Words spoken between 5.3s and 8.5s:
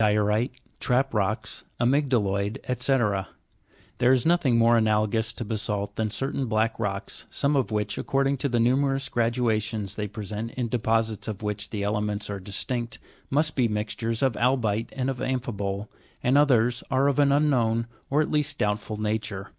to basa'lt than certain black rocks, some of which, according to